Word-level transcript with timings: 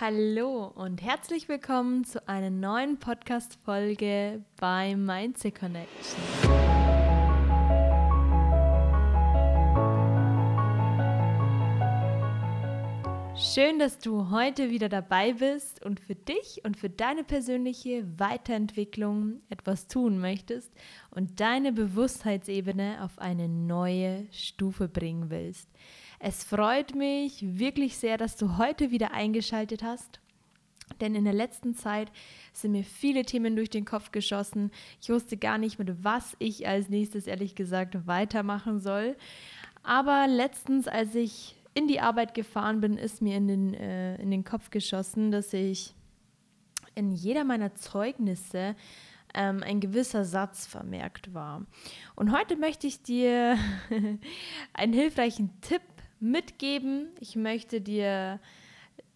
Hallo 0.00 0.72
und 0.74 1.02
herzlich 1.02 1.48
willkommen 1.50 2.04
zu 2.04 2.26
einer 2.26 2.48
neuen 2.48 2.98
Podcast-Folge 2.98 4.42
bei 4.58 4.96
Mindset 4.96 5.58
Connection. 5.58 6.61
Schön, 13.54 13.78
dass 13.78 13.98
du 13.98 14.30
heute 14.30 14.70
wieder 14.70 14.88
dabei 14.88 15.34
bist 15.34 15.84
und 15.84 16.00
für 16.00 16.14
dich 16.14 16.62
und 16.64 16.78
für 16.78 16.88
deine 16.88 17.22
persönliche 17.22 18.06
Weiterentwicklung 18.18 19.42
etwas 19.50 19.88
tun 19.88 20.18
möchtest 20.18 20.72
und 21.10 21.38
deine 21.38 21.70
Bewusstheitsebene 21.70 23.04
auf 23.04 23.18
eine 23.18 23.48
neue 23.48 24.26
Stufe 24.32 24.88
bringen 24.88 25.28
willst. 25.28 25.68
Es 26.18 26.44
freut 26.44 26.94
mich 26.94 27.44
wirklich 27.58 27.98
sehr, 27.98 28.16
dass 28.16 28.36
du 28.36 28.56
heute 28.56 28.90
wieder 28.90 29.12
eingeschaltet 29.12 29.82
hast. 29.82 30.20
Denn 31.02 31.14
in 31.14 31.24
der 31.24 31.34
letzten 31.34 31.74
Zeit 31.74 32.10
sind 32.54 32.72
mir 32.72 32.84
viele 32.84 33.26
Themen 33.26 33.54
durch 33.54 33.68
den 33.68 33.84
Kopf 33.84 34.12
geschossen. 34.12 34.70
Ich 35.02 35.10
wusste 35.10 35.36
gar 35.36 35.58
nicht, 35.58 35.78
mit 35.78 36.02
was 36.02 36.36
ich 36.38 36.66
als 36.66 36.88
nächstes 36.88 37.26
ehrlich 37.26 37.54
gesagt 37.54 38.06
weitermachen 38.06 38.80
soll. 38.80 39.14
Aber 39.82 40.26
letztens, 40.26 40.88
als 40.88 41.14
ich 41.14 41.54
in 41.74 41.88
die 41.88 42.00
Arbeit 42.00 42.34
gefahren 42.34 42.80
bin, 42.80 42.98
ist 42.98 43.22
mir 43.22 43.36
in 43.36 43.48
den, 43.48 43.74
äh, 43.74 44.16
in 44.16 44.30
den 44.30 44.44
Kopf 44.44 44.70
geschossen, 44.70 45.30
dass 45.30 45.52
ich 45.52 45.94
in 46.94 47.12
jeder 47.12 47.44
meiner 47.44 47.74
Zeugnisse 47.74 48.76
ähm, 49.34 49.62
ein 49.62 49.80
gewisser 49.80 50.24
Satz 50.24 50.66
vermerkt 50.66 51.32
war. 51.32 51.66
Und 52.14 52.32
heute 52.32 52.56
möchte 52.56 52.86
ich 52.86 53.02
dir 53.02 53.56
einen 54.74 54.92
hilfreichen 54.92 55.50
Tipp 55.62 55.82
mitgeben. 56.20 57.08
Ich 57.20 57.36
möchte 57.36 57.80
dir 57.80 58.38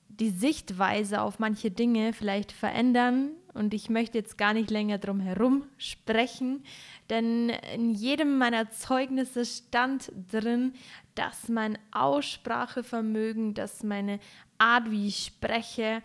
die 0.08 0.30
Sichtweise 0.30 1.20
auf 1.20 1.38
manche 1.38 1.70
Dinge 1.70 2.14
vielleicht 2.14 2.52
verändern 2.52 3.32
und 3.56 3.74
ich 3.74 3.88
möchte 3.90 4.18
jetzt 4.18 4.38
gar 4.38 4.52
nicht 4.52 4.70
länger 4.70 4.98
drum 4.98 5.20
herum 5.20 5.64
sprechen, 5.78 6.62
denn 7.10 7.48
in 7.74 7.90
jedem 7.90 8.38
meiner 8.38 8.70
Zeugnisse 8.70 9.44
stand 9.44 10.12
drin, 10.30 10.74
dass 11.14 11.48
mein 11.48 11.78
Aussprachevermögen, 11.92 13.54
dass 13.54 13.82
meine 13.82 14.20
Art, 14.58 14.90
wie 14.90 15.08
ich 15.08 15.24
spreche, 15.24 16.02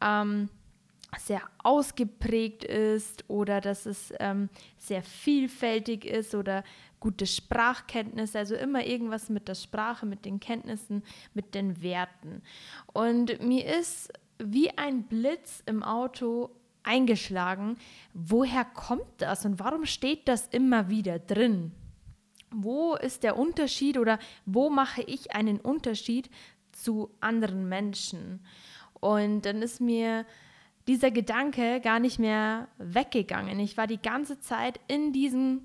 ähm, 0.00 0.48
sehr 1.18 1.42
ausgeprägt 1.62 2.64
ist 2.64 3.24
oder 3.28 3.60
dass 3.60 3.86
es 3.86 4.12
ähm, 4.18 4.48
sehr 4.76 5.02
vielfältig 5.02 6.04
ist 6.04 6.34
oder 6.34 6.64
gute 7.00 7.26
Sprachkenntnisse, 7.26 8.38
also 8.38 8.54
immer 8.54 8.84
irgendwas 8.84 9.28
mit 9.28 9.48
der 9.48 9.54
Sprache, 9.54 10.06
mit 10.06 10.24
den 10.24 10.40
Kenntnissen, 10.40 11.02
mit 11.34 11.54
den 11.54 11.82
Werten. 11.82 12.42
Und 12.92 13.40
mir 13.42 13.78
ist 13.78 14.12
wie 14.38 14.76
ein 14.76 15.04
Blitz 15.04 15.62
im 15.66 15.82
Auto 15.82 16.50
eingeschlagen, 16.86 17.76
woher 18.14 18.64
kommt 18.64 19.06
das 19.18 19.44
und 19.44 19.58
warum 19.58 19.84
steht 19.84 20.28
das 20.28 20.46
immer 20.48 20.88
wieder 20.88 21.18
drin? 21.18 21.72
Wo 22.50 22.94
ist 22.94 23.22
der 23.22 23.36
Unterschied 23.36 23.98
oder 23.98 24.18
wo 24.44 24.70
mache 24.70 25.02
ich 25.02 25.34
einen 25.34 25.60
Unterschied 25.60 26.30
zu 26.72 27.10
anderen 27.20 27.68
Menschen? 27.68 28.40
Und 29.00 29.42
dann 29.42 29.62
ist 29.62 29.80
mir 29.80 30.24
dieser 30.86 31.10
Gedanke 31.10 31.80
gar 31.80 31.98
nicht 31.98 32.18
mehr 32.18 32.68
weggegangen. 32.78 33.58
Ich 33.58 33.76
war 33.76 33.86
die 33.86 34.00
ganze 34.00 34.40
Zeit 34.40 34.80
in 34.86 35.12
diesem 35.12 35.62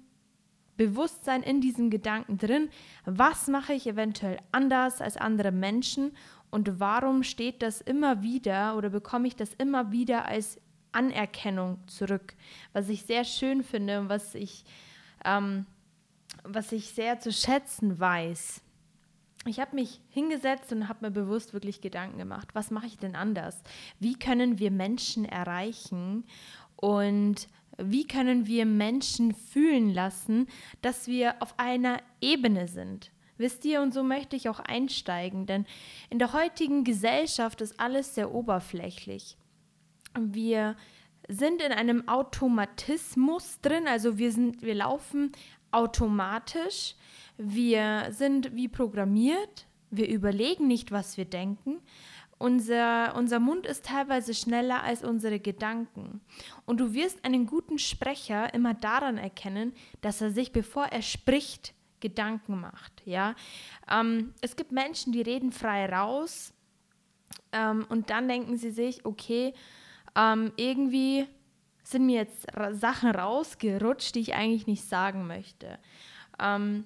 Bewusstsein, 0.77 1.43
in 1.43 1.61
diesem 1.61 1.91
Gedanken 1.91 2.37
drin. 2.37 2.69
Was 3.05 3.47
mache 3.47 3.73
ich 3.73 3.85
eventuell 3.85 4.37
anders 4.51 4.99
als 4.99 5.17
andere 5.17 5.51
Menschen 5.51 6.11
und 6.49 6.79
warum 6.79 7.23
steht 7.23 7.61
das 7.61 7.81
immer 7.81 8.23
wieder 8.23 8.75
oder 8.75 8.89
bekomme 8.89 9.27
ich 9.27 9.35
das 9.35 9.53
immer 9.53 9.91
wieder 9.91 10.25
als 10.25 10.59
Anerkennung 10.91 11.79
zurück? 11.87 12.35
Was 12.73 12.89
ich 12.89 13.03
sehr 13.03 13.23
schön 13.23 13.63
finde 13.63 13.99
und 13.99 14.09
was 14.09 14.35
ich, 14.35 14.63
ähm, 15.25 15.65
was 16.43 16.71
ich 16.71 16.89
sehr 16.89 17.19
zu 17.19 17.31
schätzen 17.31 17.99
weiß 17.99 18.61
ich 19.45 19.59
habe 19.59 19.75
mich 19.75 19.99
hingesetzt 20.09 20.71
und 20.71 20.87
habe 20.87 21.05
mir 21.05 21.11
bewusst 21.11 21.53
wirklich 21.53 21.81
Gedanken 21.81 22.19
gemacht, 22.19 22.49
was 22.53 22.69
mache 22.69 22.85
ich 22.85 22.97
denn 22.97 23.15
anders? 23.15 23.63
Wie 23.99 24.13
können 24.13 24.59
wir 24.59 24.69
Menschen 24.69 25.25
erreichen 25.25 26.25
und 26.75 27.47
wie 27.77 28.05
können 28.05 28.45
wir 28.45 28.65
Menschen 28.65 29.33
fühlen 29.33 29.91
lassen, 29.93 30.47
dass 30.81 31.07
wir 31.07 31.41
auf 31.41 31.57
einer 31.57 31.97
Ebene 32.19 32.67
sind? 32.67 33.11
Wisst 33.37 33.65
ihr, 33.65 33.81
und 33.81 33.91
so 33.91 34.03
möchte 34.03 34.35
ich 34.35 34.49
auch 34.49 34.59
einsteigen, 34.59 35.47
denn 35.47 35.65
in 36.11 36.19
der 36.19 36.33
heutigen 36.33 36.83
Gesellschaft 36.83 37.61
ist 37.61 37.79
alles 37.79 38.13
sehr 38.13 38.31
oberflächlich. 38.35 39.37
Wir 40.19 40.75
sind 41.27 41.61
in 41.61 41.71
einem 41.71 42.07
Automatismus 42.07 43.59
drin, 43.61 43.87
also 43.87 44.17
wir 44.17 44.31
sind, 44.31 44.61
wir 44.61 44.75
laufen 44.75 45.31
automatisch 45.71 46.95
wir 47.43 48.07
sind 48.11 48.55
wie 48.55 48.67
programmiert, 48.67 49.65
wir 49.89 50.07
überlegen 50.07 50.67
nicht, 50.67 50.91
was 50.91 51.17
wir 51.17 51.25
denken. 51.25 51.81
Unser, 52.37 53.15
unser 53.15 53.39
Mund 53.39 53.65
ist 53.65 53.85
teilweise 53.85 54.35
schneller 54.35 54.83
als 54.83 55.03
unsere 55.03 55.39
Gedanken. 55.39 56.21
Und 56.65 56.79
du 56.79 56.93
wirst 56.93 57.25
einen 57.25 57.47
guten 57.47 57.79
Sprecher 57.79 58.53
immer 58.53 58.75
daran 58.75 59.17
erkennen, 59.17 59.73
dass 60.01 60.21
er 60.21 60.29
sich, 60.29 60.51
bevor 60.51 60.85
er 60.85 61.01
spricht, 61.01 61.73
Gedanken 61.99 62.59
macht. 62.59 63.01
Ja? 63.05 63.35
Ähm, 63.89 64.33
es 64.41 64.55
gibt 64.55 64.71
Menschen, 64.71 65.13
die 65.13 65.21
reden 65.21 65.51
frei 65.51 65.87
raus 65.87 66.53
ähm, 67.51 67.85
und 67.89 68.11
dann 68.11 68.27
denken 68.27 68.57
sie 68.57 68.71
sich, 68.71 69.03
okay, 69.05 69.53
ähm, 70.15 70.51
irgendwie 70.57 71.27
sind 71.83 72.05
mir 72.05 72.17
jetzt 72.17 72.47
Sachen 72.71 73.11
rausgerutscht, 73.11 74.15
die 74.15 74.21
ich 74.21 74.33
eigentlich 74.33 74.67
nicht 74.67 74.83
sagen 74.87 75.27
möchte. 75.27 75.79
Ähm, 76.39 76.85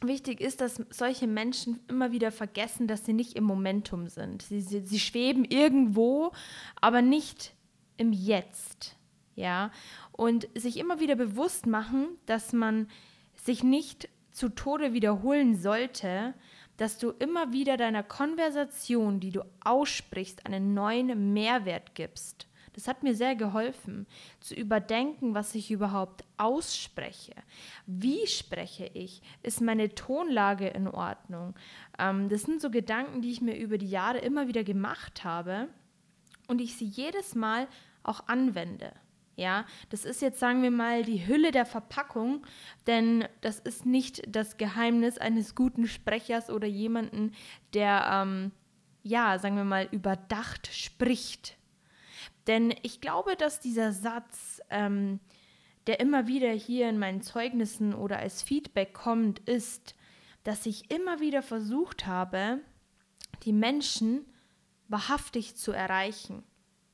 wichtig 0.00 0.40
ist, 0.40 0.60
dass 0.60 0.82
solche 0.90 1.26
Menschen 1.26 1.80
immer 1.88 2.12
wieder 2.12 2.30
vergessen, 2.30 2.86
dass 2.86 3.04
sie 3.04 3.12
nicht 3.12 3.34
im 3.34 3.44
Momentum 3.44 4.08
sind. 4.08 4.42
Sie, 4.42 4.60
sie, 4.60 4.80
sie 4.80 5.00
schweben 5.00 5.44
irgendwo, 5.44 6.32
aber 6.80 7.02
nicht 7.02 7.54
im 7.96 8.12
Jetzt. 8.12 8.96
Ja, 9.36 9.72
und 10.12 10.48
sich 10.54 10.76
immer 10.76 11.00
wieder 11.00 11.16
bewusst 11.16 11.66
machen, 11.66 12.06
dass 12.26 12.52
man 12.52 12.88
sich 13.34 13.64
nicht 13.64 14.08
zu 14.30 14.48
Tode 14.48 14.92
wiederholen 14.92 15.56
sollte, 15.56 16.34
dass 16.76 16.98
du 16.98 17.10
immer 17.10 17.52
wieder 17.52 17.76
deiner 17.76 18.02
Konversation, 18.02 19.20
die 19.20 19.30
du 19.30 19.42
aussprichst, 19.62 20.46
einen 20.46 20.74
neuen 20.74 21.32
Mehrwert 21.32 21.94
gibst. 21.94 22.46
Das 22.74 22.88
hat 22.88 23.04
mir 23.04 23.14
sehr 23.14 23.36
geholfen, 23.36 24.06
zu 24.40 24.54
überdenken, 24.54 25.34
was 25.34 25.54
ich 25.54 25.70
überhaupt 25.70 26.24
ausspreche. 26.36 27.34
Wie 27.86 28.26
spreche 28.26 28.90
ich? 28.94 29.22
Ist 29.42 29.60
meine 29.60 29.94
Tonlage 29.94 30.66
in 30.68 30.88
Ordnung? 30.88 31.54
Ähm, 31.98 32.28
das 32.28 32.42
sind 32.42 32.60
so 32.60 32.70
Gedanken, 32.70 33.22
die 33.22 33.30
ich 33.30 33.40
mir 33.40 33.56
über 33.56 33.78
die 33.78 33.88
Jahre 33.88 34.18
immer 34.18 34.48
wieder 34.48 34.64
gemacht 34.64 35.22
habe 35.22 35.68
und 36.48 36.60
ich 36.60 36.76
sie 36.76 36.86
jedes 36.86 37.36
Mal 37.36 37.68
auch 38.02 38.26
anwende. 38.26 38.92
Ja, 39.36 39.66
das 39.90 40.04
ist 40.04 40.22
jetzt, 40.22 40.38
sagen 40.38 40.62
wir 40.62 40.70
mal, 40.70 41.02
die 41.02 41.26
Hülle 41.26 41.50
der 41.50 41.66
Verpackung, 41.66 42.46
denn 42.86 43.26
das 43.40 43.58
ist 43.58 43.84
nicht 43.84 44.22
das 44.28 44.58
Geheimnis 44.58 45.18
eines 45.18 45.56
guten 45.56 45.88
Sprechers 45.88 46.50
oder 46.50 46.68
jemanden, 46.68 47.32
der, 47.72 48.08
ähm, 48.12 48.52
ja, 49.02 49.38
sagen 49.38 49.56
wir 49.56 49.64
mal, 49.64 49.88
überdacht 49.90 50.68
spricht. 50.72 51.56
Denn 52.46 52.74
ich 52.82 53.00
glaube, 53.00 53.34
dass 53.36 53.58
dieser 53.58 53.92
Satz, 53.92 54.60
ähm, 54.70 55.18
der 55.88 55.98
immer 55.98 56.28
wieder 56.28 56.50
hier 56.52 56.88
in 56.88 56.98
meinen 56.98 57.20
Zeugnissen 57.20 57.92
oder 57.92 58.18
als 58.18 58.42
Feedback 58.42 58.94
kommt, 58.94 59.40
ist, 59.40 59.94
dass 60.44 60.66
ich 60.66 60.90
immer 60.90 61.20
wieder 61.20 61.42
versucht 61.42 62.06
habe, 62.06 62.60
die 63.42 63.52
Menschen 63.52 64.24
wahrhaftig 64.88 65.56
zu 65.56 65.72
erreichen. 65.72 66.44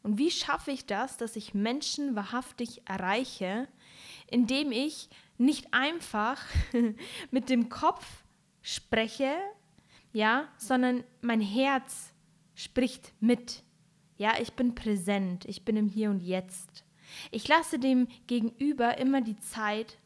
Und 0.02 0.18
wie 0.18 0.30
schaffe 0.30 0.70
ich 0.70 0.86
das, 0.86 1.16
dass 1.16 1.36
ich 1.36 1.54
Menschen 1.54 2.16
wahrhaftig 2.16 2.82
erreiche, 2.86 3.68
indem 4.26 4.72
ich 4.72 5.08
nicht 5.38 5.72
einfach 5.72 6.42
mit 7.30 7.48
dem 7.48 7.68
Kopf 7.68 8.24
spreche, 8.62 9.34
ja, 10.12 10.48
sondern 10.56 11.04
mein 11.20 11.40
Herz 11.40 12.12
spricht 12.54 13.12
mit. 13.20 13.62
Ja, 14.18 14.34
ich 14.40 14.52
bin 14.54 14.74
präsent, 14.74 15.44
ich 15.46 15.64
bin 15.64 15.76
im 15.76 15.88
Hier 15.88 16.10
und 16.10 16.20
Jetzt. 16.20 16.84
Ich 17.30 17.48
lasse 17.48 17.78
dem 17.78 18.06
Gegenüber 18.26 18.98
immer 18.98 19.20
die 19.20 19.38
Zeit 19.38 19.98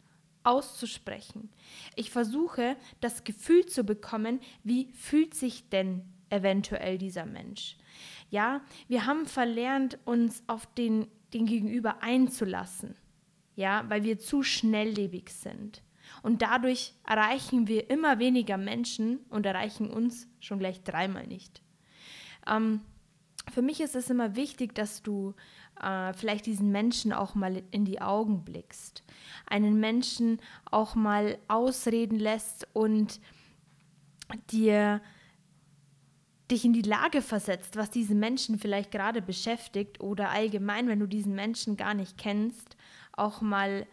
auszusprechen. 0.45 1.51
Ich 1.97 2.11
versuche 2.11 2.77
das 3.01 3.25
Gefühl 3.25 3.67
zu 3.67 3.83
bekommen, 3.85 4.41
wie 4.63 4.93
fühlt 4.93 5.35
sich 5.35 5.69
denn 5.69 6.03
eventuell 6.31 6.99
dieser 6.99 7.27
Mensch. 7.27 7.77
Ja, 8.35 8.63
wir 8.89 9.07
haben 9.07 9.27
verlernt, 9.27 9.97
uns 10.05 10.43
auf 10.49 10.67
den, 10.75 11.07
den 11.33 11.47
Gegenüber 11.47 12.03
einzulassen. 12.03 12.97
Ja, 13.55 13.85
weil 13.89 14.03
wir 14.03 14.19
zu 14.19 14.43
schnelllebig 14.43 15.31
sind. 15.31 15.85
Und 16.21 16.43
dadurch 16.43 16.95
erreichen 17.07 17.69
wir 17.69 17.89
immer 17.91 18.19
weniger 18.19 18.57
Menschen 18.57 19.19
und 19.31 19.47
erreichen 19.47 19.89
uns 19.89 20.27
schon 20.41 20.59
gleich 20.59 20.83
dreimal 20.83 21.29
nicht. 21.29 21.63
Ähm, 22.49 22.81
für 23.53 23.63
mich 23.63 23.81
ist 23.81 23.95
es 23.95 24.11
immer 24.11 24.35
wichtig, 24.35 24.75
dass 24.75 25.05
du 25.05 25.35
äh, 25.81 26.13
vielleicht 26.13 26.47
diesen 26.47 26.73
Menschen 26.73 27.13
auch 27.13 27.37
mal 27.37 27.63
in 27.71 27.85
die 27.85 28.01
Augen 28.01 28.45
blickst, 28.45 29.05
einen 29.47 29.79
Menschen 29.79 30.41
auch 30.73 30.97
mal 30.97 31.39
ausreden 31.47 32.19
lässt 32.19 32.67
und 32.73 33.21
dir 34.51 35.01
dich 36.55 36.65
in 36.65 36.73
die 36.73 36.83
Lage 36.83 37.21
versetzt, 37.21 37.77
was 37.77 37.91
diesen 37.91 38.19
Menschen 38.19 38.59
vielleicht 38.59 38.91
gerade 38.91 39.21
beschäftigt 39.21 40.01
oder 40.01 40.31
allgemein, 40.31 40.89
wenn 40.89 41.01
du 41.01 41.07
diesen 41.07 41.35
Menschen 41.35 41.77
gar 41.77 41.95
nicht 41.95 42.17
kennst, 42.17 42.77
auch 43.13 43.41
mal 43.41 43.87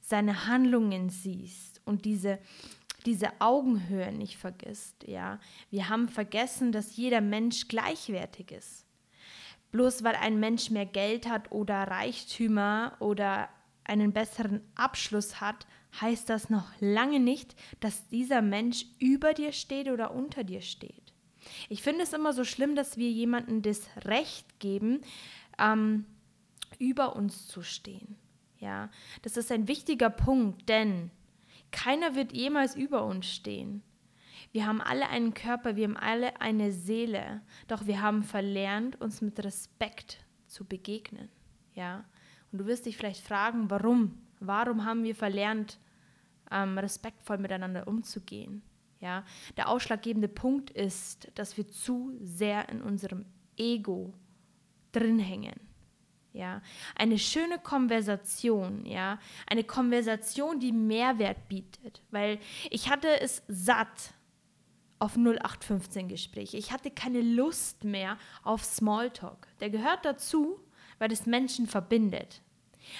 seine 0.00 0.46
Handlungen 0.46 1.10
siehst 1.10 1.80
und 1.84 2.04
diese 2.04 2.38
diese 3.06 3.30
Augenhöhe 3.40 4.12
nicht 4.12 4.36
vergisst, 4.36 5.08
ja. 5.08 5.40
Wir 5.70 5.88
haben 5.88 6.08
vergessen, 6.08 6.70
dass 6.70 6.96
jeder 6.96 7.20
Mensch 7.20 7.66
gleichwertig 7.66 8.52
ist. 8.52 8.86
Bloß 9.72 10.04
weil 10.04 10.14
ein 10.14 10.38
Mensch 10.38 10.70
mehr 10.70 10.86
Geld 10.86 11.28
hat 11.28 11.50
oder 11.50 11.82
Reichtümer 11.82 12.92
oder 13.00 13.48
einen 13.84 14.12
besseren 14.12 14.60
Abschluss 14.76 15.40
hat, 15.40 15.66
heißt 16.00 16.28
das 16.30 16.48
noch 16.48 16.68
lange 16.78 17.18
nicht, 17.18 17.56
dass 17.80 18.06
dieser 18.08 18.40
Mensch 18.40 18.86
über 19.00 19.34
dir 19.34 19.52
steht 19.52 19.88
oder 19.88 20.14
unter 20.14 20.44
dir 20.44 20.60
steht. 20.60 21.01
Ich 21.68 21.82
finde 21.82 22.02
es 22.02 22.12
immer 22.12 22.32
so 22.32 22.44
schlimm, 22.44 22.74
dass 22.74 22.96
wir 22.96 23.10
jemandem 23.10 23.62
das 23.62 23.88
Recht 24.04 24.58
geben, 24.58 25.00
ähm, 25.58 26.06
über 26.78 27.16
uns 27.16 27.46
zu 27.46 27.62
stehen. 27.62 28.16
Ja, 28.58 28.90
das 29.22 29.36
ist 29.36 29.50
ein 29.50 29.66
wichtiger 29.66 30.10
Punkt, 30.10 30.68
denn 30.68 31.10
keiner 31.72 32.14
wird 32.14 32.32
jemals 32.32 32.76
über 32.76 33.04
uns 33.04 33.26
stehen. 33.26 33.82
Wir 34.52 34.66
haben 34.66 34.80
alle 34.80 35.08
einen 35.08 35.34
Körper, 35.34 35.76
wir 35.76 35.84
haben 35.84 35.96
alle 35.96 36.40
eine 36.40 36.72
Seele, 36.72 37.40
doch 37.68 37.86
wir 37.86 38.02
haben 38.02 38.22
verlernt, 38.22 39.00
uns 39.00 39.20
mit 39.20 39.42
Respekt 39.42 40.24
zu 40.46 40.64
begegnen. 40.64 41.28
Ja, 41.74 42.04
und 42.52 42.58
du 42.58 42.66
wirst 42.66 42.84
dich 42.86 42.96
vielleicht 42.96 43.26
fragen, 43.26 43.70
warum? 43.70 44.18
Warum 44.40 44.84
haben 44.84 45.04
wir 45.04 45.14
verlernt, 45.14 45.78
ähm, 46.50 46.76
respektvoll 46.78 47.38
miteinander 47.38 47.88
umzugehen? 47.88 48.62
Ja, 49.02 49.24
der 49.56 49.68
ausschlaggebende 49.68 50.28
Punkt 50.28 50.70
ist, 50.70 51.32
dass 51.34 51.56
wir 51.56 51.66
zu 51.66 52.16
sehr 52.20 52.68
in 52.68 52.80
unserem 52.80 53.26
Ego 53.56 54.14
drin 54.92 55.18
hängen. 55.18 55.58
Ja, 56.32 56.62
eine 56.94 57.18
schöne 57.18 57.58
Konversation, 57.58 58.86
ja, 58.86 59.18
eine 59.48 59.64
Konversation, 59.64 60.60
die 60.60 60.70
Mehrwert 60.70 61.48
bietet, 61.48 62.00
weil 62.12 62.38
ich 62.70 62.88
hatte 62.88 63.20
es 63.20 63.42
satt 63.48 64.14
auf 65.00 65.16
0815 65.16 66.08
Gespräche. 66.08 66.56
Ich 66.56 66.70
hatte 66.70 66.92
keine 66.92 67.22
Lust 67.22 67.82
mehr 67.82 68.16
auf 68.44 68.62
Smalltalk. 68.64 69.48
Der 69.58 69.68
gehört 69.68 70.04
dazu, 70.04 70.60
weil 70.98 71.10
es 71.10 71.26
Menschen 71.26 71.66
verbindet. 71.66 72.40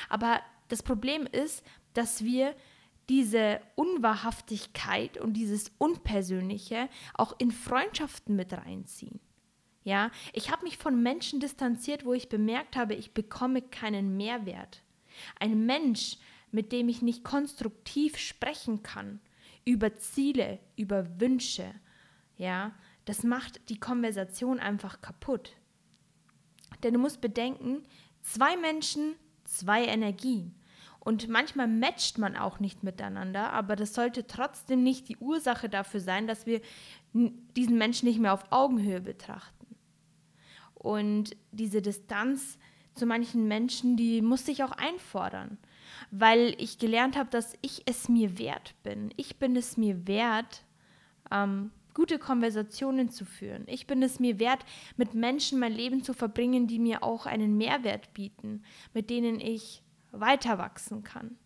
Aber 0.08 0.40
das 0.66 0.82
Problem 0.82 1.28
ist, 1.30 1.64
dass 1.94 2.24
wir 2.24 2.56
diese 3.08 3.60
Unwahrhaftigkeit 3.74 5.18
und 5.18 5.34
dieses 5.34 5.72
Unpersönliche 5.78 6.88
auch 7.14 7.34
in 7.38 7.50
Freundschaften 7.50 8.36
mit 8.36 8.52
reinziehen. 8.52 9.20
Ja, 9.84 10.10
ich 10.32 10.50
habe 10.50 10.64
mich 10.64 10.78
von 10.78 11.02
Menschen 11.02 11.40
distanziert, 11.40 12.04
wo 12.04 12.12
ich 12.12 12.28
bemerkt 12.28 12.76
habe, 12.76 12.94
ich 12.94 13.14
bekomme 13.14 13.62
keinen 13.62 14.16
Mehrwert. 14.16 14.82
Ein 15.40 15.66
Mensch, 15.66 16.18
mit 16.52 16.70
dem 16.70 16.88
ich 16.88 17.02
nicht 17.02 17.24
konstruktiv 17.24 18.16
sprechen 18.16 18.82
kann 18.82 19.20
über 19.64 19.96
Ziele, 19.96 20.58
über 20.76 21.20
Wünsche, 21.20 21.72
ja, 22.36 22.72
das 23.04 23.24
macht 23.24 23.68
die 23.68 23.78
Konversation 23.78 24.60
einfach 24.60 25.00
kaputt. 25.00 25.56
Denn 26.82 26.94
du 26.94 27.00
musst 27.00 27.20
bedenken, 27.20 27.84
zwei 28.22 28.56
Menschen, 28.56 29.14
zwei 29.44 29.84
Energien. 29.84 30.54
Und 31.04 31.28
manchmal 31.28 31.66
matcht 31.66 32.18
man 32.18 32.36
auch 32.36 32.60
nicht 32.60 32.84
miteinander, 32.84 33.52
aber 33.52 33.74
das 33.74 33.92
sollte 33.92 34.24
trotzdem 34.28 34.84
nicht 34.84 35.08
die 35.08 35.16
Ursache 35.16 35.68
dafür 35.68 35.98
sein, 35.98 36.28
dass 36.28 36.46
wir 36.46 36.60
diesen 37.12 37.76
Menschen 37.76 38.06
nicht 38.06 38.20
mehr 38.20 38.32
auf 38.32 38.44
Augenhöhe 38.50 39.00
betrachten. 39.00 39.66
Und 40.74 41.36
diese 41.50 41.82
Distanz 41.82 42.56
zu 42.94 43.06
manchen 43.06 43.48
Menschen, 43.48 43.96
die 43.96 44.22
musste 44.22 44.52
ich 44.52 44.62
auch 44.62 44.70
einfordern, 44.70 45.58
weil 46.12 46.54
ich 46.58 46.78
gelernt 46.78 47.16
habe, 47.16 47.30
dass 47.30 47.58
ich 47.62 47.82
es 47.86 48.08
mir 48.08 48.38
wert 48.38 48.76
bin. 48.84 49.12
Ich 49.16 49.38
bin 49.38 49.56
es 49.56 49.76
mir 49.76 50.06
wert, 50.06 50.62
ähm, 51.32 51.72
gute 51.94 52.20
Konversationen 52.20 53.10
zu 53.10 53.24
führen. 53.24 53.64
Ich 53.66 53.88
bin 53.88 54.04
es 54.04 54.20
mir 54.20 54.38
wert, 54.38 54.64
mit 54.96 55.14
Menschen 55.14 55.58
mein 55.58 55.72
Leben 55.72 56.04
zu 56.04 56.14
verbringen, 56.14 56.68
die 56.68 56.78
mir 56.78 57.02
auch 57.02 57.26
einen 57.26 57.56
Mehrwert 57.56 58.14
bieten, 58.14 58.62
mit 58.94 59.10
denen 59.10 59.40
ich 59.40 59.81
weiter 60.12 60.58
wachsen 60.58 61.02
kann. 61.02 61.36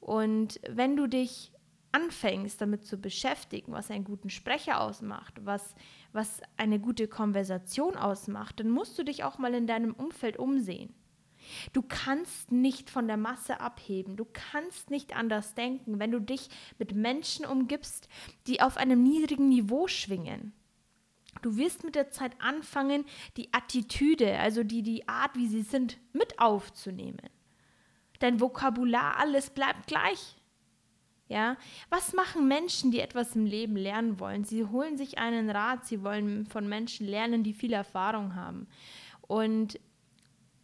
Und 0.00 0.60
wenn 0.68 0.96
du 0.96 1.06
dich 1.06 1.52
anfängst, 1.92 2.60
damit 2.60 2.84
zu 2.84 2.98
beschäftigen, 2.98 3.72
was 3.72 3.90
einen 3.90 4.04
guten 4.04 4.30
Sprecher 4.30 4.80
ausmacht, 4.80 5.44
was, 5.44 5.74
was 6.12 6.40
eine 6.56 6.78
gute 6.78 7.08
Konversation 7.08 7.96
ausmacht, 7.96 8.60
dann 8.60 8.70
musst 8.70 8.98
du 8.98 9.04
dich 9.04 9.24
auch 9.24 9.38
mal 9.38 9.54
in 9.54 9.66
deinem 9.66 9.92
Umfeld 9.92 10.38
umsehen. 10.38 10.94
Du 11.72 11.82
kannst 11.82 12.52
nicht 12.52 12.90
von 12.90 13.06
der 13.08 13.16
Masse 13.16 13.60
abheben, 13.60 14.16
du 14.16 14.26
kannst 14.30 14.90
nicht 14.90 15.16
anders 15.16 15.54
denken, 15.54 15.98
wenn 15.98 16.10
du 16.10 16.20
dich 16.20 16.48
mit 16.78 16.94
Menschen 16.94 17.46
umgibst, 17.46 18.08
die 18.46 18.60
auf 18.60 18.76
einem 18.76 19.02
niedrigen 19.02 19.48
Niveau 19.48 19.88
schwingen. 19.88 20.52
Du 21.42 21.56
wirst 21.56 21.84
mit 21.84 21.94
der 21.94 22.10
Zeit 22.10 22.32
anfangen, 22.40 23.04
die 23.36 23.52
Attitüde, 23.52 24.38
also 24.38 24.64
die, 24.64 24.82
die 24.82 25.08
Art, 25.08 25.36
wie 25.36 25.46
sie 25.46 25.62
sind, 25.62 25.98
mit 26.12 26.38
aufzunehmen. 26.38 27.28
Dein 28.20 28.40
Vokabular, 28.40 29.18
alles 29.18 29.50
bleibt 29.50 29.86
gleich. 29.88 30.36
Ja, 31.28 31.56
was 31.90 32.12
machen 32.12 32.48
Menschen, 32.48 32.90
die 32.90 33.00
etwas 33.00 33.36
im 33.36 33.46
Leben 33.46 33.76
lernen 33.76 34.18
wollen? 34.18 34.44
Sie 34.44 34.64
holen 34.64 34.96
sich 34.96 35.18
einen 35.18 35.48
Rat, 35.48 35.86
sie 35.86 36.02
wollen 36.02 36.46
von 36.46 36.68
Menschen 36.68 37.06
lernen, 37.06 37.44
die 37.44 37.52
viel 37.52 37.72
Erfahrung 37.72 38.34
haben. 38.34 38.66
Und 39.28 39.78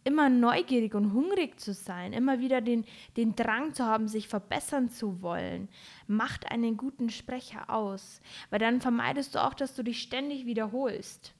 immer 0.03 0.29
neugierig 0.29 0.93
und 0.93 1.13
hungrig 1.13 1.59
zu 1.59 1.73
sein, 1.73 2.13
immer 2.13 2.39
wieder 2.39 2.61
den, 2.61 2.85
den 3.15 3.35
Drang 3.35 3.73
zu 3.73 3.85
haben, 3.85 4.07
sich 4.07 4.27
verbessern 4.27 4.89
zu 4.89 5.21
wollen, 5.21 5.67
macht 6.07 6.51
einen 6.51 6.77
guten 6.77 7.09
Sprecher 7.09 7.69
aus. 7.69 8.21
Weil 8.49 8.59
dann 8.59 8.81
vermeidest 8.81 9.35
du 9.35 9.43
auch, 9.43 9.53
dass 9.53 9.73
du 9.73 9.83
dich 9.83 10.01
ständig 10.01 10.45
wiederholst. 10.45 11.33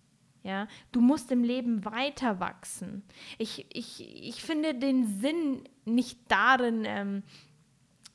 Ja, 0.48 0.70
du 0.94 1.02
musst 1.02 1.30
im 1.34 1.44
Leben 1.44 1.84
weiter 1.84 2.40
wachsen. 2.40 3.04
Ich, 3.38 3.66
ich, 3.74 4.00
ich 4.26 4.42
finde 4.42 4.74
den 4.74 5.20
Sinn 5.20 5.68
nicht 5.84 6.20
darin, 6.30 6.86
ähm, 6.86 7.24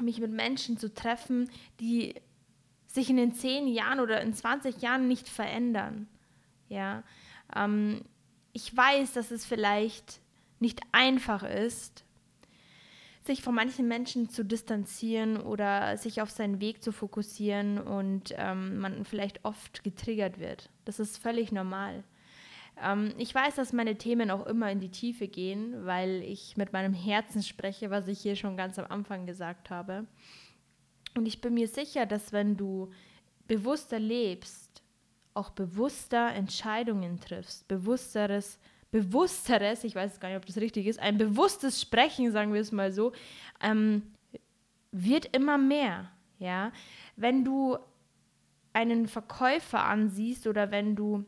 mich 0.00 0.18
mit 0.18 0.32
Menschen 0.32 0.78
zu 0.78 0.94
treffen, 0.94 1.50
die 1.78 2.14
sich 2.86 3.10
in 3.10 3.18
den 3.18 3.34
zehn 3.34 3.68
Jahren 3.68 4.00
oder 4.00 4.22
in 4.22 4.32
20 4.32 4.80
Jahren 4.80 5.08
nicht 5.08 5.28
verändern. 5.28 6.08
Ja, 6.70 7.02
ähm, 7.54 8.00
ich 8.54 8.74
weiß, 8.74 9.12
dass 9.12 9.30
es 9.30 9.44
vielleicht 9.44 10.22
nicht 10.58 10.80
einfach 10.90 11.42
ist, 11.42 12.02
sich 13.20 13.42
von 13.42 13.54
manchen 13.54 13.88
Menschen 13.88 14.30
zu 14.30 14.42
distanzieren 14.42 15.36
oder 15.36 15.98
sich 15.98 16.22
auf 16.22 16.30
seinen 16.30 16.62
Weg 16.62 16.82
zu 16.82 16.92
fokussieren 16.92 17.78
und 17.78 18.32
ähm, 18.38 18.78
man 18.78 19.04
vielleicht 19.04 19.44
oft 19.44 19.84
getriggert 19.84 20.38
wird. 20.38 20.70
Das 20.86 20.98
ist 20.98 21.18
völlig 21.18 21.52
normal. 21.52 22.04
Ähm, 22.80 23.12
ich 23.18 23.34
weiß, 23.34 23.56
dass 23.56 23.72
meine 23.72 23.96
Themen 23.96 24.30
auch 24.30 24.46
immer 24.46 24.70
in 24.70 24.80
die 24.80 24.90
Tiefe 24.90 25.28
gehen, 25.28 25.84
weil 25.84 26.22
ich 26.22 26.56
mit 26.56 26.72
meinem 26.72 26.94
Herzen 26.94 27.42
spreche, 27.42 27.90
was 27.90 28.08
ich 28.08 28.20
hier 28.20 28.36
schon 28.36 28.56
ganz 28.56 28.78
am 28.78 28.86
Anfang 28.86 29.26
gesagt 29.26 29.70
habe. 29.70 30.06
Und 31.14 31.26
ich 31.26 31.40
bin 31.40 31.54
mir 31.54 31.68
sicher, 31.68 32.06
dass 32.06 32.32
wenn 32.32 32.56
du 32.56 32.90
bewusster 33.46 33.98
lebst, 33.98 34.82
auch 35.34 35.50
bewusster 35.50 36.32
Entscheidungen 36.34 37.20
triffst, 37.20 37.68
bewussteres, 37.68 38.58
bewussteres, 38.90 39.84
ich 39.84 39.94
weiß 39.94 40.20
gar 40.20 40.28
nicht, 40.28 40.38
ob 40.38 40.46
das 40.46 40.58
richtig 40.58 40.86
ist, 40.86 40.98
ein 40.98 41.18
bewusstes 41.18 41.80
Sprechen, 41.80 42.30
sagen 42.32 42.52
wir 42.52 42.60
es 42.60 42.72
mal 42.72 42.92
so, 42.92 43.12
ähm, 43.62 44.02
wird 44.90 45.34
immer 45.34 45.58
mehr. 45.58 46.10
Ja, 46.38 46.72
wenn 47.16 47.44
du 47.44 47.78
einen 48.72 49.06
Verkäufer 49.06 49.84
ansiehst 49.84 50.46
oder 50.46 50.70
wenn 50.70 50.96
du 50.96 51.24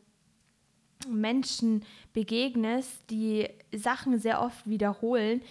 Menschen 1.07 1.83
begegnest, 2.13 3.09
die 3.09 3.47
Sachen 3.73 4.19
sehr 4.19 4.41
oft 4.41 4.67
wiederholen, 4.67 5.41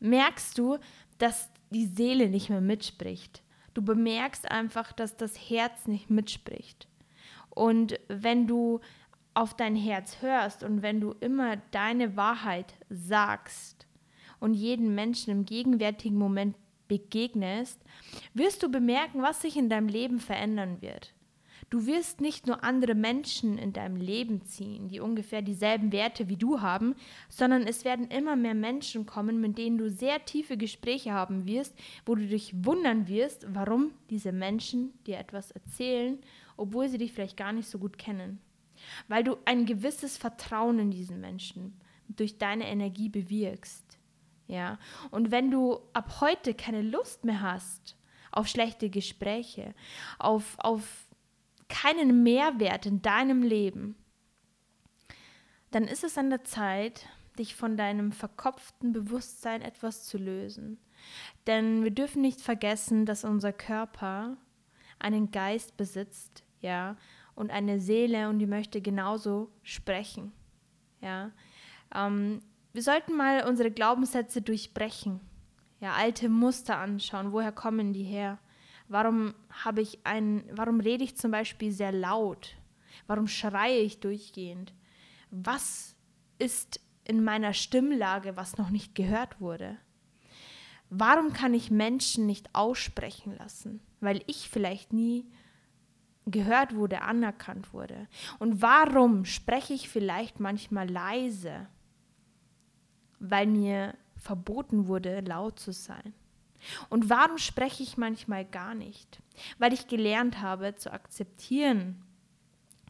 merkst 0.00 0.58
du, 0.58 0.78
dass 1.18 1.50
die 1.70 1.86
Seele 1.86 2.28
nicht 2.28 2.50
mehr 2.50 2.60
mitspricht. 2.60 3.42
Du 3.74 3.82
bemerkst 3.82 4.50
einfach, 4.50 4.92
dass 4.92 5.16
das 5.16 5.36
Herz 5.50 5.86
nicht 5.86 6.10
mitspricht. 6.10 6.88
Und 7.50 7.98
wenn 8.08 8.46
du 8.46 8.80
auf 9.34 9.54
dein 9.54 9.76
Herz 9.76 10.22
hörst 10.22 10.64
und 10.64 10.82
wenn 10.82 11.00
du 11.00 11.12
immer 11.20 11.56
deine 11.70 12.16
Wahrheit 12.16 12.74
sagst 12.88 13.86
und 14.40 14.54
jeden 14.54 14.94
Menschen 14.94 15.30
im 15.30 15.44
gegenwärtigen 15.44 16.18
Moment 16.18 16.56
begegnest, 16.88 17.80
wirst 18.34 18.62
du 18.62 18.68
bemerken, 18.68 19.22
was 19.22 19.42
sich 19.42 19.56
in 19.56 19.68
deinem 19.68 19.88
Leben 19.88 20.18
verändern 20.18 20.82
wird. 20.82 21.14
Du 21.70 21.86
wirst 21.86 22.20
nicht 22.20 22.48
nur 22.48 22.64
andere 22.64 22.96
Menschen 22.96 23.56
in 23.56 23.72
deinem 23.72 23.94
Leben 23.94 24.44
ziehen, 24.44 24.88
die 24.88 24.98
ungefähr 24.98 25.40
dieselben 25.40 25.92
Werte 25.92 26.28
wie 26.28 26.36
du 26.36 26.60
haben, 26.60 26.96
sondern 27.28 27.62
es 27.62 27.84
werden 27.84 28.08
immer 28.08 28.34
mehr 28.34 28.54
Menschen 28.54 29.06
kommen, 29.06 29.40
mit 29.40 29.56
denen 29.56 29.78
du 29.78 29.88
sehr 29.88 30.24
tiefe 30.24 30.56
Gespräche 30.56 31.12
haben 31.12 31.46
wirst, 31.46 31.78
wo 32.04 32.16
du 32.16 32.26
dich 32.26 32.52
wundern 32.64 33.06
wirst, 33.06 33.46
warum 33.54 33.92
diese 34.10 34.32
Menschen 34.32 34.92
dir 35.06 35.18
etwas 35.18 35.52
erzählen, 35.52 36.18
obwohl 36.56 36.88
sie 36.88 36.98
dich 36.98 37.12
vielleicht 37.12 37.36
gar 37.36 37.52
nicht 37.52 37.68
so 37.68 37.78
gut 37.78 37.98
kennen. 37.98 38.40
Weil 39.06 39.22
du 39.22 39.36
ein 39.44 39.64
gewisses 39.64 40.18
Vertrauen 40.18 40.80
in 40.80 40.90
diesen 40.90 41.20
Menschen 41.20 41.80
durch 42.08 42.36
deine 42.38 42.66
Energie 42.66 43.08
bewirkst. 43.08 43.98
Ja, 44.48 44.80
und 45.12 45.30
wenn 45.30 45.52
du 45.52 45.78
ab 45.92 46.20
heute 46.20 46.54
keine 46.54 46.82
Lust 46.82 47.24
mehr 47.24 47.40
hast 47.40 47.96
auf 48.32 48.48
schlechte 48.48 48.90
Gespräche, 48.90 49.74
auf, 50.18 50.56
auf 50.58 51.06
keinen 51.70 52.22
Mehrwert 52.22 52.84
in 52.84 53.00
deinem 53.00 53.42
Leben, 53.42 53.96
dann 55.70 55.84
ist 55.84 56.04
es 56.04 56.18
an 56.18 56.28
der 56.28 56.44
Zeit, 56.44 57.06
dich 57.38 57.54
von 57.54 57.76
deinem 57.76 58.12
verkopften 58.12 58.92
Bewusstsein 58.92 59.62
etwas 59.62 60.04
zu 60.04 60.18
lösen. 60.18 60.78
Denn 61.46 61.82
wir 61.84 61.90
dürfen 61.90 62.20
nicht 62.20 62.40
vergessen, 62.40 63.06
dass 63.06 63.24
unser 63.24 63.52
Körper 63.52 64.36
einen 64.98 65.30
Geist 65.30 65.76
besitzt, 65.76 66.44
ja, 66.60 66.96
und 67.34 67.50
eine 67.50 67.80
Seele 67.80 68.28
und 68.28 68.38
die 68.38 68.46
möchte 68.46 68.82
genauso 68.82 69.50
sprechen, 69.62 70.32
ja. 71.00 71.30
Ähm, 71.94 72.42
wir 72.72 72.82
sollten 72.82 73.16
mal 73.16 73.48
unsere 73.48 73.70
Glaubenssätze 73.70 74.42
durchbrechen, 74.42 75.20
ja, 75.80 75.92
alte 75.92 76.28
Muster 76.28 76.76
anschauen, 76.76 77.32
woher 77.32 77.52
kommen 77.52 77.92
die 77.92 78.04
her? 78.04 78.38
Warum 78.90 79.34
habe 79.50 79.82
ich 79.82 80.04
ein, 80.04 80.42
warum 80.50 80.80
rede 80.80 81.04
ich 81.04 81.16
zum 81.16 81.30
Beispiel 81.30 81.70
sehr 81.70 81.92
laut? 81.92 82.56
Warum 83.06 83.28
schreie 83.28 83.78
ich 83.78 84.00
durchgehend? 84.00 84.74
Was 85.30 85.94
ist 86.40 86.80
in 87.04 87.22
meiner 87.22 87.54
Stimmlage, 87.54 88.36
was 88.36 88.58
noch 88.58 88.70
nicht 88.70 88.96
gehört 88.96 89.40
wurde? 89.40 89.76
Warum 90.88 91.32
kann 91.32 91.54
ich 91.54 91.70
Menschen 91.70 92.26
nicht 92.26 92.52
aussprechen 92.52 93.36
lassen? 93.36 93.80
Weil 94.00 94.24
ich 94.26 94.50
vielleicht 94.50 94.92
nie 94.92 95.30
gehört 96.26 96.74
wurde, 96.74 97.02
anerkannt 97.02 97.72
wurde. 97.72 98.08
Und 98.40 98.60
warum 98.60 99.24
spreche 99.24 99.72
ich 99.72 99.88
vielleicht 99.88 100.40
manchmal 100.40 100.90
leise? 100.90 101.68
Weil 103.20 103.46
mir 103.46 103.94
verboten 104.16 104.88
wurde, 104.88 105.20
laut 105.20 105.60
zu 105.60 105.72
sein. 105.72 106.12
Und 106.88 107.10
warum 107.10 107.38
spreche 107.38 107.82
ich 107.82 107.96
manchmal 107.96 108.44
gar 108.44 108.74
nicht? 108.74 109.20
Weil 109.58 109.72
ich 109.72 109.86
gelernt 109.86 110.40
habe 110.40 110.74
zu 110.76 110.92
akzeptieren, 110.92 112.02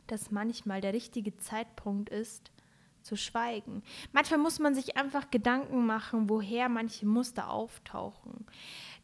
dass 0.06 0.30
manchmal 0.30 0.80
der 0.80 0.92
richtige 0.92 1.36
Zeitpunkt 1.36 2.10
ist, 2.10 2.50
zu 3.02 3.16
schweigen. 3.16 3.82
Manchmal 4.12 4.40
muss 4.40 4.58
man 4.58 4.74
sich 4.74 4.96
einfach 4.96 5.30
Gedanken 5.30 5.86
machen, 5.86 6.28
woher 6.28 6.68
manche 6.68 7.06
Muster 7.06 7.50
auftauchen. 7.50 8.46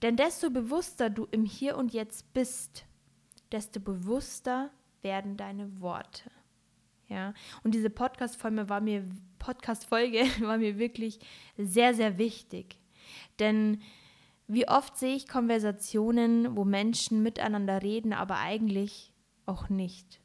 Denn 0.02 0.16
desto 0.16 0.50
bewusster 0.50 1.11
du 1.11 1.26
im 1.30 1.44
Hier 1.44 1.76
und 1.76 1.92
Jetzt 1.92 2.32
bist, 2.35 2.85
desto 3.52 3.80
bewusster 3.80 4.70
werden 5.02 5.37
deine 5.37 5.80
Worte. 5.80 6.30
Ja, 7.08 7.35
und 7.62 7.75
diese 7.75 7.90
Podcast-Folge 7.90 8.68
war 8.68 8.80
mir, 8.80 9.08
Podcast-Folge 9.38 10.25
war 10.40 10.58
mir 10.58 10.78
wirklich 10.78 11.20
sehr, 11.56 11.94
sehr 11.94 12.18
wichtig. 12.18 12.78
Denn 13.38 13.80
wie 14.48 14.68
oft 14.68 14.96
sehe 14.96 15.16
ich 15.16 15.28
Konversationen, 15.28 16.56
wo 16.56 16.64
Menschen 16.64 17.22
miteinander 17.22 17.82
reden, 17.82 18.12
aber 18.12 18.38
eigentlich 18.38 19.12
auch 19.44 19.68
nicht. 19.68 20.20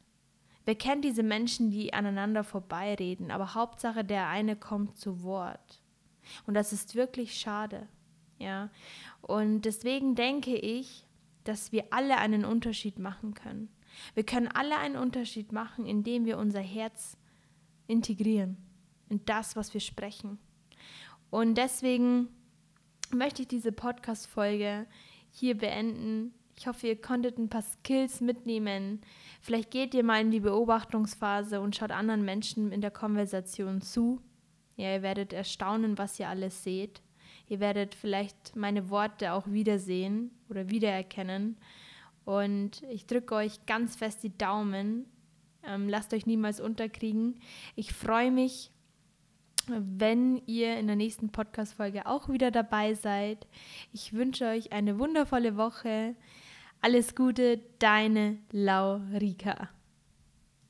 Wer 0.64 0.76
kennt 0.76 1.04
diese 1.04 1.24
Menschen, 1.24 1.70
die 1.70 1.92
aneinander 1.92 2.44
vorbeireden, 2.44 3.30
aber 3.30 3.54
Hauptsache 3.54 4.04
der 4.04 4.28
eine 4.28 4.54
kommt 4.54 4.96
zu 4.96 5.22
Wort. 5.24 5.82
Und 6.46 6.54
das 6.54 6.72
ist 6.72 6.94
wirklich 6.94 7.38
schade. 7.38 7.88
Ja? 8.38 8.70
Und 9.22 9.62
deswegen 9.62 10.14
denke 10.14 10.54
ich, 10.54 11.04
dass 11.42 11.72
wir 11.72 11.86
alle 11.90 12.18
einen 12.18 12.44
Unterschied 12.44 13.00
machen 13.00 13.34
können. 13.34 13.68
Wir 14.14 14.24
können 14.24 14.48
alle 14.48 14.78
einen 14.78 14.96
Unterschied 14.96 15.50
machen, 15.50 15.84
indem 15.84 16.24
wir 16.24 16.38
unser 16.38 16.60
Herz 16.60 17.16
integrieren 17.88 18.56
in 19.08 19.24
das, 19.24 19.56
was 19.56 19.74
wir 19.74 19.80
sprechen. 19.80 20.38
Und 21.30 21.56
deswegen 21.56 22.28
möchte 23.14 23.42
ich 23.42 23.48
diese 23.48 23.72
Podcast-Folge 23.72 24.86
hier 25.30 25.56
beenden. 25.56 26.34
Ich 26.56 26.66
hoffe, 26.66 26.86
ihr 26.88 27.00
konntet 27.00 27.38
ein 27.38 27.48
paar 27.48 27.62
Skills 27.62 28.20
mitnehmen. 28.20 29.00
Vielleicht 29.40 29.70
geht 29.70 29.94
ihr 29.94 30.04
mal 30.04 30.20
in 30.20 30.30
die 30.30 30.40
Beobachtungsphase 30.40 31.60
und 31.60 31.74
schaut 31.74 31.90
anderen 31.90 32.24
Menschen 32.24 32.72
in 32.72 32.80
der 32.80 32.90
Konversation 32.90 33.80
zu. 33.80 34.20
Ja, 34.76 34.94
ihr 34.94 35.02
werdet 35.02 35.32
erstaunen, 35.32 35.98
was 35.98 36.18
ihr 36.20 36.28
alles 36.28 36.62
seht. 36.62 37.02
Ihr 37.48 37.60
werdet 37.60 37.94
vielleicht 37.94 38.56
meine 38.56 38.90
Worte 38.90 39.32
auch 39.32 39.46
wiedersehen 39.46 40.30
oder 40.48 40.70
wiedererkennen. 40.70 41.56
Und 42.24 42.82
ich 42.90 43.06
drücke 43.06 43.34
euch 43.34 43.66
ganz 43.66 43.96
fest 43.96 44.22
die 44.22 44.36
Daumen. 44.36 45.06
Ähm, 45.64 45.88
lasst 45.88 46.14
euch 46.14 46.26
niemals 46.26 46.60
unterkriegen. 46.60 47.40
Ich 47.74 47.92
freue 47.92 48.30
mich 48.30 48.70
wenn 49.68 50.42
ihr 50.46 50.78
in 50.78 50.86
der 50.86 50.96
nächsten 50.96 51.30
Podcast-Folge 51.30 52.06
auch 52.06 52.28
wieder 52.28 52.50
dabei 52.50 52.94
seid. 52.94 53.46
Ich 53.92 54.12
wünsche 54.12 54.46
euch 54.46 54.72
eine 54.72 54.98
wundervolle 54.98 55.56
Woche. 55.56 56.14
Alles 56.80 57.14
Gute, 57.14 57.60
deine 57.78 58.38
Laurika. 58.50 59.68